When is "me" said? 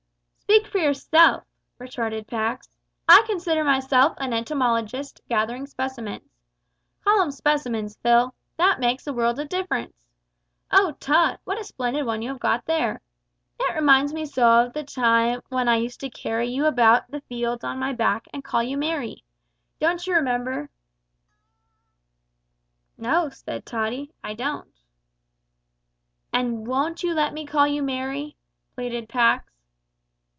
14.13-14.25, 27.33-27.45